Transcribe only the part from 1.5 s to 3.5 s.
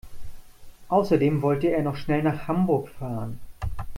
er noch schnell nach Hamburg fahren